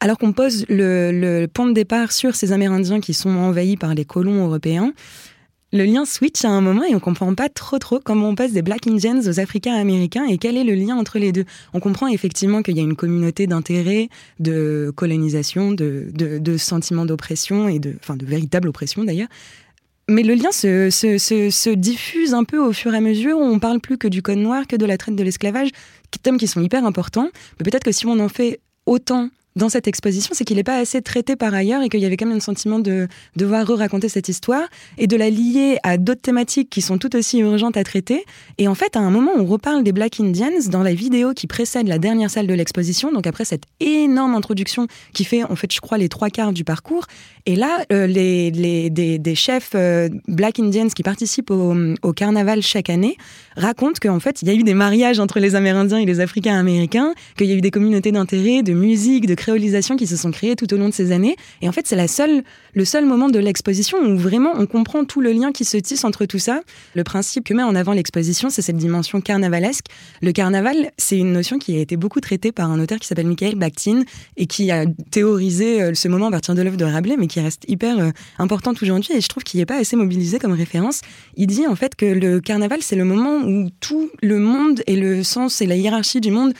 alors 0.00 0.16
qu'on 0.16 0.32
pose 0.32 0.64
le, 0.68 1.10
le 1.12 1.46
point 1.46 1.66
de 1.66 1.74
départ 1.74 2.10
sur 2.10 2.34
ces 2.34 2.52
Amérindiens 2.52 3.00
qui 3.00 3.12
sont 3.12 3.30
envahis 3.30 3.76
par 3.76 3.94
les 3.94 4.06
colons 4.06 4.46
européens, 4.46 4.94
le 5.72 5.84
lien 5.84 6.04
switch 6.04 6.44
à 6.44 6.48
un 6.48 6.60
moment 6.60 6.82
et 6.84 6.94
on 6.94 7.00
comprend 7.00 7.32
pas 7.34 7.48
trop 7.48 7.78
trop 7.78 8.00
comment 8.00 8.30
on 8.30 8.34
passe 8.34 8.52
des 8.52 8.62
Black 8.62 8.86
Indians 8.86 9.20
aux 9.20 9.38
Africains 9.38 9.74
américains 9.74 10.24
et 10.24 10.36
quel 10.38 10.56
est 10.56 10.64
le 10.64 10.74
lien 10.74 10.96
entre 10.96 11.18
les 11.18 11.32
deux. 11.32 11.44
On 11.74 11.80
comprend 11.80 12.08
effectivement 12.08 12.62
qu'il 12.62 12.76
y 12.76 12.80
a 12.80 12.82
une 12.82 12.96
communauté 12.96 13.46
d'intérêt, 13.46 14.08
de 14.40 14.92
colonisation, 14.96 15.70
de 15.72 16.56
sentiments 16.56 17.04
d'oppression 17.04 17.68
et 17.68 17.78
de, 17.78 17.94
enfin, 18.00 18.16
de 18.16 18.26
véritable 18.26 18.68
oppression 18.68 19.04
d'ailleurs. 19.04 19.28
Mais 20.10 20.24
le 20.24 20.34
lien 20.34 20.50
se, 20.50 20.90
se, 20.90 21.18
se, 21.18 21.50
se, 21.50 21.70
diffuse 21.70 22.34
un 22.34 22.42
peu 22.42 22.58
au 22.58 22.72
fur 22.72 22.92
et 22.92 22.96
à 22.96 23.00
mesure 23.00 23.38
on 23.38 23.60
parle 23.60 23.78
plus 23.78 23.96
que 23.96 24.08
du 24.08 24.22
code 24.22 24.38
noir, 24.38 24.66
que 24.66 24.74
de 24.74 24.84
la 24.84 24.98
traite 24.98 25.14
de 25.14 25.22
l'esclavage, 25.22 25.68
thèmes 26.20 26.36
qui 26.36 26.48
sont 26.48 26.60
hyper 26.60 26.84
importants. 26.84 27.28
Mais 27.58 27.70
peut-être 27.70 27.84
que 27.84 27.92
si 27.92 28.06
on 28.06 28.18
en 28.18 28.28
fait 28.28 28.60
autant 28.86 29.30
dans 29.60 29.68
cette 29.68 29.86
exposition, 29.86 30.32
c'est 30.34 30.44
qu'il 30.44 30.56
n'est 30.56 30.64
pas 30.64 30.78
assez 30.78 31.02
traité 31.02 31.36
par 31.36 31.52
ailleurs 31.52 31.82
et 31.82 31.90
qu'il 31.90 32.00
y 32.00 32.06
avait 32.06 32.16
quand 32.16 32.26
même 32.26 32.38
un 32.38 32.40
sentiment 32.40 32.78
de 32.78 33.08
devoir 33.36 33.66
re-raconter 33.66 34.08
cette 34.08 34.30
histoire 34.30 34.66
et 34.96 35.06
de 35.06 35.16
la 35.16 35.28
lier 35.28 35.76
à 35.82 35.98
d'autres 35.98 36.22
thématiques 36.22 36.70
qui 36.70 36.80
sont 36.80 36.96
tout 36.96 37.14
aussi 37.14 37.40
urgentes 37.40 37.76
à 37.76 37.84
traiter. 37.84 38.24
Et 38.56 38.68
en 38.68 38.74
fait, 38.74 38.96
à 38.96 39.00
un 39.00 39.10
moment, 39.10 39.32
on 39.36 39.44
reparle 39.44 39.84
des 39.84 39.92
Black 39.92 40.18
Indians 40.18 40.48
dans 40.70 40.82
la 40.82 40.94
vidéo 40.94 41.34
qui 41.34 41.46
précède 41.46 41.88
la 41.88 41.98
dernière 41.98 42.30
salle 42.30 42.46
de 42.46 42.54
l'exposition, 42.54 43.12
donc 43.12 43.26
après 43.26 43.44
cette 43.44 43.64
énorme 43.80 44.34
introduction 44.34 44.86
qui 45.12 45.24
fait, 45.24 45.44
en 45.44 45.56
fait, 45.56 45.70
je 45.70 45.80
crois, 45.80 45.98
les 45.98 46.08
trois 46.08 46.30
quarts 46.30 46.54
du 46.54 46.64
parcours. 46.64 47.04
Et 47.44 47.54
là, 47.54 47.84
euh, 47.92 48.06
les, 48.06 48.50
les, 48.50 48.88
des, 48.88 49.34
chefs 49.34 49.72
euh, 49.74 50.08
Black 50.26 50.58
Indians 50.58 50.88
qui 50.88 51.02
participent 51.02 51.50
au, 51.50 51.74
au 52.02 52.12
carnaval 52.14 52.62
chaque 52.62 52.88
année 52.88 53.18
racontent 53.56 53.98
qu'en 54.00 54.20
fait, 54.20 54.40
il 54.40 54.48
y 54.48 54.50
a 54.50 54.54
eu 54.54 54.62
des 54.62 54.74
mariages 54.74 55.20
entre 55.20 55.38
les 55.38 55.54
Amérindiens 55.54 55.98
et 55.98 56.06
les 56.06 56.20
Africains 56.20 56.58
américains, 56.58 57.12
qu'il 57.36 57.48
y 57.48 57.52
a 57.52 57.56
eu 57.56 57.60
des 57.60 57.70
communautés 57.70 58.12
d'intérêt, 58.12 58.62
de 58.62 58.72
musique, 58.72 59.26
de 59.26 59.34
qui 59.96 60.06
se 60.06 60.16
sont 60.16 60.30
créées 60.30 60.56
tout 60.56 60.72
au 60.72 60.76
long 60.76 60.88
de 60.88 60.94
ces 60.94 61.12
années. 61.12 61.36
Et 61.62 61.68
en 61.68 61.72
fait, 61.72 61.86
c'est 61.86 61.96
le 62.74 62.84
seul 62.84 63.06
moment 63.06 63.28
de 63.28 63.38
l'exposition 63.38 63.98
où 63.98 64.16
vraiment 64.16 64.52
on 64.56 64.66
comprend 64.66 65.04
tout 65.04 65.20
le 65.20 65.32
lien 65.32 65.52
qui 65.52 65.64
se 65.64 65.76
tisse 65.76 66.04
entre 66.04 66.26
tout 66.26 66.38
ça. 66.38 66.60
Le 66.94 67.04
principe 67.04 67.44
que 67.44 67.54
met 67.54 67.62
en 67.62 67.74
avant 67.74 67.92
l'exposition, 67.92 68.50
c'est 68.50 68.62
cette 68.62 68.76
dimension 68.76 69.20
carnavalesque. 69.20 69.86
Le 70.22 70.32
carnaval, 70.32 70.90
c'est 70.96 71.18
une 71.18 71.32
notion 71.32 71.58
qui 71.58 71.76
a 71.76 71.80
été 71.80 71.96
beaucoup 71.96 72.20
traitée 72.20 72.52
par 72.52 72.70
un 72.70 72.80
auteur 72.80 72.98
qui 72.98 73.06
s'appelle 73.06 73.26
Michael 73.26 73.56
Bakhtin 73.56 74.02
et 74.36 74.46
qui 74.46 74.70
a 74.70 74.86
théorisé 75.10 75.82
euh, 75.82 75.94
ce 75.94 76.08
moment 76.08 76.26
à 76.26 76.30
partir 76.30 76.54
de 76.54 76.62
l'œuvre 76.62 76.76
de 76.76 76.84
Rabelais, 76.84 77.16
mais 77.18 77.26
qui 77.26 77.40
reste 77.40 77.64
hyper 77.68 77.98
euh, 77.98 78.10
importante 78.38 78.82
aujourd'hui. 78.82 79.14
Et 79.14 79.20
je 79.20 79.28
trouve 79.28 79.42
qu'il 79.42 79.60
n'est 79.60 79.66
pas 79.66 79.78
assez 79.78 79.96
mobilisé 79.96 80.38
comme 80.38 80.52
référence. 80.52 81.00
Il 81.36 81.46
dit 81.46 81.66
en 81.66 81.76
fait 81.76 81.94
que 81.94 82.06
le 82.06 82.40
carnaval, 82.40 82.80
c'est 82.82 82.96
le 82.96 83.04
moment 83.04 83.38
où 83.38 83.68
tout 83.80 84.10
le 84.22 84.38
monde 84.38 84.82
et 84.86 84.96
le 84.96 85.22
sens 85.22 85.60
et 85.60 85.66
la 85.66 85.76
hiérarchie 85.76 86.20
du 86.20 86.30
monde 86.30 86.52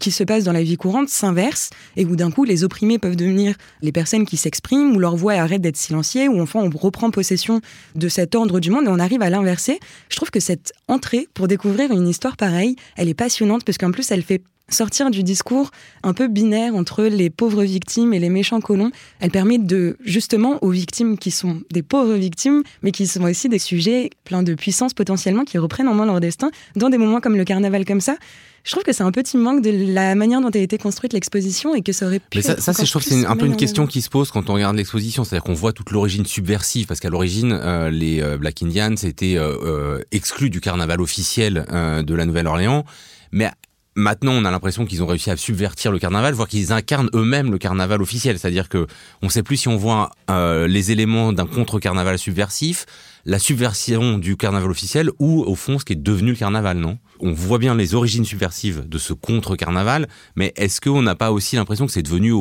qui 0.00 0.10
se 0.10 0.24
passe 0.24 0.44
dans 0.44 0.52
la 0.52 0.62
vie 0.62 0.76
courante 0.76 1.08
s'inverse 1.08 1.70
et 1.96 2.04
où 2.04 2.16
d'un 2.16 2.30
coup 2.30 2.44
les 2.44 2.64
opprimés 2.64 2.98
peuvent 2.98 3.16
devenir 3.16 3.54
les 3.82 3.92
personnes 3.92 4.26
qui 4.26 4.36
s'expriment, 4.36 4.94
où 4.94 4.98
leur 4.98 5.16
voix 5.16 5.34
arrête 5.34 5.60
d'être 5.60 5.76
silenciée, 5.76 6.28
où 6.28 6.40
enfin 6.40 6.60
on 6.60 6.70
reprend 6.70 7.10
possession 7.10 7.60
de 7.94 8.08
cet 8.08 8.34
ordre 8.34 8.60
du 8.60 8.70
monde 8.70 8.84
et 8.84 8.88
on 8.88 8.98
arrive 8.98 9.22
à 9.22 9.30
l'inverser. 9.30 9.78
Je 10.08 10.16
trouve 10.16 10.30
que 10.30 10.40
cette 10.40 10.72
entrée 10.88 11.28
pour 11.34 11.48
découvrir 11.48 11.90
une 11.90 12.08
histoire 12.08 12.36
pareille, 12.36 12.76
elle 12.96 13.08
est 13.08 13.14
passionnante 13.14 13.64
parce 13.64 13.78
qu'en 13.78 13.90
plus 13.90 14.10
elle 14.10 14.22
fait 14.22 14.42
sortir 14.68 15.10
du 15.10 15.22
discours 15.22 15.70
un 16.02 16.12
peu 16.14 16.28
binaire 16.28 16.74
entre 16.74 17.04
les 17.04 17.30
pauvres 17.30 17.64
victimes 17.64 18.12
et 18.14 18.18
les 18.18 18.30
méchants 18.30 18.60
colons. 18.60 18.90
Elle 19.20 19.30
permet 19.30 19.58
de, 19.58 19.96
justement, 20.04 20.58
aux 20.62 20.70
victimes 20.70 21.18
qui 21.18 21.30
sont 21.30 21.62
des 21.70 21.82
pauvres 21.82 22.14
victimes, 22.14 22.62
mais 22.82 22.90
qui 22.90 23.06
sont 23.06 23.22
aussi 23.24 23.48
des 23.48 23.58
sujets 23.58 24.10
pleins 24.24 24.42
de 24.42 24.54
puissance 24.54 24.94
potentiellement, 24.94 25.44
qui 25.44 25.58
reprennent 25.58 25.88
en 25.88 25.94
main 25.94 26.06
leur 26.06 26.20
destin 26.20 26.50
dans 26.76 26.90
des 26.90 26.98
moments 26.98 27.20
comme 27.20 27.36
le 27.36 27.44
carnaval 27.44 27.84
comme 27.84 28.00
ça 28.00 28.16
je 28.64 28.70
trouve 28.70 28.82
que 28.82 28.92
c'est 28.92 29.02
un 29.02 29.12
petit 29.12 29.36
manque 29.36 29.62
de 29.62 29.92
la 29.92 30.14
manière 30.14 30.40
dont 30.40 30.48
a 30.48 30.58
été 30.58 30.78
construite 30.78 31.12
l'exposition 31.12 31.74
et 31.74 31.82
que 31.82 31.92
ça 31.92 32.06
aurait 32.06 32.18
pu. 32.18 32.38
Mais 32.38 32.42
ça, 32.42 32.52
être 32.52 32.62
ça 32.62 32.72
je 32.72 32.90
trouve, 32.90 33.02
c'est 33.02 33.26
un 33.26 33.36
peu 33.36 33.44
une 33.44 33.56
question 33.56 33.86
qui 33.86 34.00
se 34.00 34.08
pose 34.08 34.30
quand 34.30 34.48
on 34.48 34.54
regarde 34.54 34.74
l'exposition, 34.76 35.22
c'est-à-dire 35.22 35.44
qu'on 35.44 35.52
voit 35.52 35.72
toute 35.72 35.90
l'origine 35.90 36.24
subversive, 36.24 36.86
parce 36.86 36.98
qu'à 36.98 37.10
l'origine, 37.10 37.52
euh, 37.52 37.90
les 37.90 38.22
euh, 38.22 38.38
Black 38.38 38.62
Indians 38.62 38.94
étaient 38.94 39.36
euh, 39.36 39.54
euh, 39.62 40.02
exclus 40.12 40.48
du 40.48 40.62
carnaval 40.62 41.02
officiel 41.02 41.66
euh, 41.70 42.02
de 42.02 42.14
la 42.14 42.24
Nouvelle-Orléans, 42.24 42.84
mais 43.32 43.50
Maintenant, 43.96 44.32
on 44.32 44.44
a 44.44 44.50
l'impression 44.50 44.86
qu'ils 44.86 45.04
ont 45.04 45.06
réussi 45.06 45.30
à 45.30 45.36
subvertir 45.36 45.92
le 45.92 46.00
carnaval, 46.00 46.34
voire 46.34 46.48
qu'ils 46.48 46.72
incarnent 46.72 47.10
eux-mêmes 47.14 47.52
le 47.52 47.58
carnaval 47.58 48.02
officiel. 48.02 48.38
C'est-à-dire 48.38 48.68
que 48.68 48.88
on 49.22 49.28
sait 49.28 49.44
plus 49.44 49.56
si 49.56 49.68
on 49.68 49.76
voit 49.76 50.10
euh, 50.30 50.66
les 50.66 50.90
éléments 50.90 51.32
d'un 51.32 51.46
contre-carnaval 51.46 52.18
subversif, 52.18 52.86
la 53.24 53.38
subversion 53.38 54.18
du 54.18 54.36
carnaval 54.36 54.68
officiel, 54.68 55.10
ou 55.20 55.42
au 55.44 55.54
fond 55.54 55.78
ce 55.78 55.84
qui 55.84 55.92
est 55.92 56.02
devenu 56.02 56.30
le 56.30 56.36
carnaval, 56.36 56.78
non? 56.78 56.98
On 57.20 57.32
voit 57.32 57.58
bien 57.58 57.76
les 57.76 57.94
origines 57.94 58.24
subversives 58.24 58.88
de 58.88 58.98
ce 58.98 59.12
contre-carnaval, 59.12 60.08
mais 60.34 60.52
est-ce 60.56 60.80
qu'on 60.80 61.02
n'a 61.02 61.14
pas 61.14 61.30
aussi 61.30 61.54
l'impression 61.54 61.86
que 61.86 61.92
c'est 61.92 62.02
devenu 62.02 62.32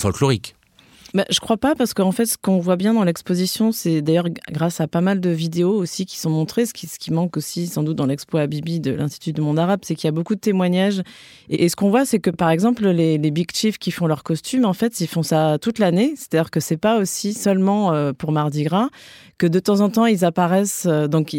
folklorique? 0.00 0.56
Bah, 1.14 1.24
je 1.30 1.40
crois 1.40 1.56
pas 1.56 1.74
parce 1.74 1.94
qu'en 1.94 2.12
fait, 2.12 2.26
ce 2.26 2.36
qu'on 2.36 2.58
voit 2.58 2.76
bien 2.76 2.92
dans 2.92 3.04
l'exposition, 3.04 3.72
c'est 3.72 4.02
d'ailleurs 4.02 4.26
grâce 4.50 4.80
à 4.80 4.88
pas 4.88 5.00
mal 5.00 5.20
de 5.20 5.30
vidéos 5.30 5.72
aussi 5.72 6.04
qui 6.04 6.18
sont 6.18 6.28
montrées. 6.28 6.66
Ce 6.66 6.72
qui, 6.74 7.10
manque 7.10 7.38
aussi 7.38 7.66
sans 7.66 7.82
doute 7.82 7.96
dans 7.96 8.06
l'expo 8.06 8.36
à 8.36 8.46
Bibi 8.46 8.80
de 8.80 8.90
l'Institut 8.90 9.32
du 9.32 9.40
monde 9.40 9.58
arabe, 9.58 9.80
c'est 9.82 9.94
qu'il 9.94 10.06
y 10.06 10.08
a 10.08 10.12
beaucoup 10.12 10.34
de 10.34 10.40
témoignages. 10.40 11.02
Et, 11.48 11.68
ce 11.70 11.76
qu'on 11.76 11.88
voit, 11.88 12.04
c'est 12.04 12.18
que 12.18 12.30
par 12.30 12.50
exemple, 12.50 12.86
les, 12.88 13.16
les 13.16 13.30
big 13.30 13.50
chiefs 13.54 13.78
qui 13.78 13.90
font 13.90 14.06
leurs 14.06 14.22
costumes, 14.22 14.66
en 14.66 14.74
fait, 14.74 15.00
ils 15.00 15.06
font 15.06 15.22
ça 15.22 15.58
toute 15.58 15.78
l'année. 15.78 16.12
C'est-à-dire 16.16 16.50
que 16.50 16.60
c'est 16.60 16.76
pas 16.76 16.98
aussi 16.98 17.32
seulement 17.32 17.92
euh, 17.92 18.12
pour 18.12 18.32
Mardi 18.32 18.64
Gras 18.64 18.88
que 19.38 19.46
de 19.46 19.60
temps 19.60 19.80
en 19.80 19.88
temps 19.88 20.06
ils 20.06 20.24
apparaissent. 20.24 20.86
euh, 20.86 21.06
donc, 21.06 21.34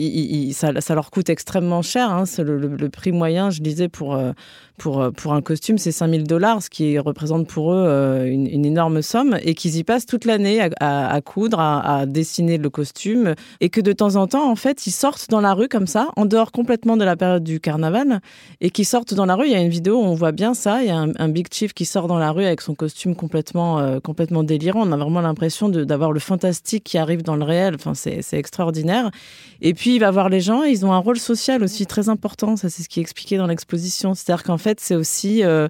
ça, 0.53 0.95
leur 0.95 1.11
coûte 1.11 1.29
extrêmement 1.29 1.81
cher. 1.81 2.09
Hein, 2.09 2.23
le, 2.39 2.89
prix 2.89 3.11
moyen, 3.11 3.49
je 3.49 3.61
disais, 3.61 3.89
pour 3.89 4.15
euh, 4.15 4.31
pour, 4.79 5.01
euh, 5.01 5.11
pour 5.11 5.33
un 5.33 5.41
costume, 5.41 5.77
c'est 5.77 5.91
5000 5.91 6.23
dollars, 6.23 6.63
ce 6.63 6.69
qui 6.69 6.97
représente 6.97 7.47
pour 7.47 7.73
eux 7.73 8.25
une, 8.25 8.65
énorme 8.65 9.01
somme, 9.01 9.37
et 9.43 9.53
qu'ils 9.53 9.75
y 9.75 9.83
passent 9.83 10.05
toute 10.05 10.25
l'année 10.25 10.61
à, 10.79 11.21
coudre, 11.21 11.59
à, 11.59 12.05
dessiner 12.05 12.57
le 12.57 12.69
costume, 12.69 13.35
et 13.59 13.69
que 13.69 13.81
de 13.81 13.91
temps 13.91 14.15
en 14.15 14.27
temps, 14.27 14.49
en 14.49 14.55
fait, 14.55 14.87
ils 14.87 14.91
sortent 14.91 15.29
dans 15.29 15.41
la 15.41 15.53
rue 15.53 15.67
comme 15.67 15.87
ça, 15.87 16.07
en 16.15 16.25
dehors 16.25 16.51
complètement 16.51 16.97
de 16.97 17.03
la 17.03 17.17
période 17.17 17.43
du 17.43 17.59
carnaval, 17.59 18.21
et 18.61 18.69
qui 18.69 18.85
sortent 18.85 19.13
dans 19.13 19.25
la 19.25 19.35
rue. 19.35 19.47
Il 19.47 19.51
y 19.51 19.55
a 19.55 19.59
une 19.59 19.69
vidéo 19.69 19.97
où 19.97 20.03
on 20.03 20.15
voit 20.15 20.31
bien 20.31 20.53
ça, 20.53 20.81
il 20.81 20.87
y 20.87 20.91
a 20.91 20.97
un, 20.97 21.29
big 21.29 21.47
chief 21.51 21.73
qui 21.73 21.85
sort 21.85 22.07
dans 22.07 22.17
la 22.17 22.31
rue 22.31 22.45
avec 22.45 22.61
son 22.61 22.73
costume 22.73 23.15
complètement, 23.15 23.99
complètement 23.99 24.43
délirant. 24.43 24.87
On 24.87 24.91
a 24.91 24.97
vraiment 24.97 25.21
l'impression 25.21 25.67
d'avoir 25.67 26.13
le 26.13 26.19
fantastique 26.19 26.85
qui 26.85 26.97
arrive 26.97 27.21
dans 27.21 27.35
le 27.35 27.43
réel. 27.43 27.75
C'est 27.93 28.23
extraordinaire. 28.33 29.11
Et 29.61 29.73
puis, 29.73 29.95
il 29.95 29.99
va 29.99 30.09
voir 30.09 30.29
les 30.29 30.39
gens. 30.39 30.63
Ils 30.63 30.85
ont 30.85 30.93
un 30.93 30.99
rôle 30.99 31.19
social 31.19 31.63
aussi 31.63 31.85
très 31.85 32.07
important. 32.07 32.55
Ça, 32.55 32.69
c'est 32.69 32.81
ce 32.81 32.87
qui 32.87 32.99
est 32.99 33.01
expliqué 33.01 33.37
dans 33.37 33.47
l'exposition. 33.47 34.13
C'est-à-dire 34.13 34.43
qu'en 34.43 34.57
fait, 34.57 34.79
c'est 34.79 34.95
aussi, 34.95 35.43
euh, 35.43 35.67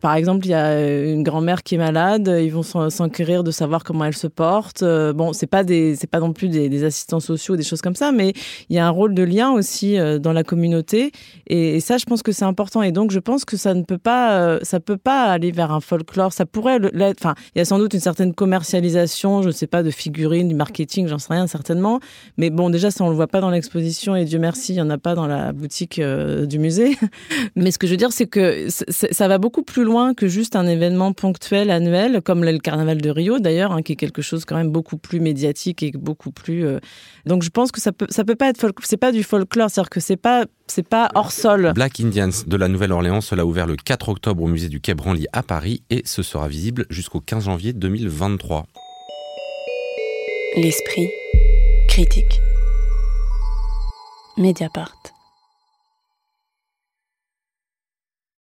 par 0.00 0.14
exemple, 0.14 0.46
il 0.46 0.50
y 0.50 0.54
a 0.54 1.02
une 1.04 1.24
grand-mère 1.24 1.64
qui 1.64 1.74
est 1.74 1.78
malade. 1.78 2.32
Ils 2.40 2.52
vont 2.52 2.62
s'en- 2.62 2.88
s'enquérir 2.88 3.42
de 3.42 3.50
savoir 3.50 3.82
comment 3.82 4.04
elle 4.04 4.16
se 4.16 4.28
porte. 4.28 4.84
Euh, 4.84 5.12
bon, 5.12 5.32
c'est 5.32 5.48
pas 5.48 5.64
des, 5.64 5.96
c'est 5.96 6.06
pas 6.06 6.20
non 6.20 6.32
plus 6.32 6.48
des, 6.48 6.84
assistants 6.84 7.20
sociaux, 7.20 7.56
des 7.56 7.62
choses 7.62 7.80
comme 7.80 7.94
ça, 7.94 8.12
mais 8.12 8.32
il 8.68 8.76
y 8.76 8.78
a 8.78 8.86
un 8.86 8.90
rôle 8.90 9.14
de 9.14 9.22
lien 9.22 9.50
aussi 9.50 9.98
euh, 9.98 10.18
dans 10.18 10.32
la 10.32 10.44
communauté. 10.44 11.10
Et, 11.48 11.80
ça, 11.80 11.98
je 11.98 12.04
pense 12.04 12.22
que 12.22 12.30
c'est 12.30 12.44
important. 12.44 12.82
Et 12.82 12.92
donc, 12.92 13.10
je 13.10 13.18
pense 13.18 13.44
que 13.44 13.56
ça 13.56 13.74
ne 13.74 13.82
peut 13.82 13.98
pas, 13.98 14.58
ça 14.62 14.78
peut 14.78 14.96
pas 14.96 15.24
aller 15.24 15.50
vers 15.50 15.72
un 15.72 15.80
folklore. 15.80 16.32
Ça 16.32 16.46
pourrait. 16.46 16.78
Enfin, 17.18 17.34
il 17.54 17.58
y 17.58 17.60
a 17.60 17.64
sans 17.64 17.78
doute 17.78 17.92
une 17.94 18.00
certaine 18.00 18.34
commercialisation, 18.34 19.42
je 19.42 19.48
ne 19.48 19.52
sais 19.52 19.66
pas, 19.66 19.82
de 19.82 19.90
figurines, 19.90 20.48
du 20.48 20.54
marketing, 20.54 21.08
j'en 21.08 21.18
sais 21.18 21.32
rien 21.32 21.46
certainement. 21.62 22.00
Mais 22.38 22.50
bon, 22.50 22.70
déjà, 22.70 22.90
ça, 22.90 23.04
on 23.04 23.08
le 23.08 23.14
voit 23.14 23.28
pas 23.28 23.40
dans 23.40 23.50
l'exposition 23.50 24.16
et 24.16 24.24
Dieu 24.24 24.40
merci, 24.40 24.72
il 24.72 24.76
y 24.76 24.80
en 24.80 24.90
a 24.90 24.98
pas 24.98 25.14
dans 25.14 25.28
la 25.28 25.52
boutique 25.52 26.00
euh, 26.00 26.44
du 26.44 26.58
musée. 26.58 26.96
Mais 27.56 27.70
ce 27.70 27.78
que 27.78 27.86
je 27.86 27.92
veux 27.92 27.96
dire, 27.96 28.12
c'est 28.12 28.26
que 28.26 28.66
ça 28.68 29.28
va 29.28 29.38
beaucoup 29.38 29.62
plus 29.62 29.84
loin 29.84 30.12
que 30.14 30.26
juste 30.26 30.56
un 30.56 30.66
événement 30.66 31.12
ponctuel, 31.12 31.70
annuel, 31.70 32.20
comme 32.22 32.44
le 32.44 32.58
carnaval 32.58 33.00
de 33.00 33.10
Rio 33.10 33.38
d'ailleurs, 33.38 33.72
hein, 33.72 33.82
qui 33.82 33.92
est 33.92 33.96
quelque 33.96 34.22
chose 34.22 34.44
quand 34.44 34.56
même 34.56 34.70
beaucoup 34.70 34.96
plus 34.96 35.20
médiatique 35.20 35.82
et 35.84 35.92
beaucoup 35.92 36.32
plus. 36.32 36.66
euh, 36.66 36.80
Donc, 37.26 37.44
je 37.44 37.50
pense 37.50 37.70
que 37.70 37.80
ça 37.80 37.92
peut, 37.92 38.06
ça 38.10 38.24
peut 38.24 38.34
pas 38.34 38.48
être 38.48 38.58
folk... 38.58 38.76
c'est 38.82 38.96
pas 38.96 39.12
du 39.12 39.22
folklore, 39.22 39.70
c'est-à-dire 39.70 39.90
que 39.90 40.00
c'est 40.00 40.16
pas, 40.16 40.44
c'est 40.66 40.86
pas 40.88 41.10
hors 41.14 41.30
sol. 41.30 41.72
Black 41.74 42.00
Indians 42.00 42.30
de 42.44 42.56
la 42.56 42.66
Nouvelle-Orléans, 42.66 43.20
cela 43.20 43.42
a 43.42 43.44
ouvert 43.44 43.66
le 43.68 43.76
4 43.76 44.08
octobre 44.08 44.42
au 44.42 44.48
musée 44.48 44.68
du 44.68 44.80
Quai 44.80 44.94
Branly 44.94 45.26
à 45.32 45.42
Paris 45.44 45.82
et 45.90 46.02
ce 46.04 46.22
sera 46.24 46.48
visible 46.48 46.86
jusqu'au 46.90 47.20
15 47.20 47.44
janvier 47.44 47.72
2023. 47.72 48.66
L'esprit 50.56 51.08
critique. 51.92 52.40
Mediapart. 54.38 55.12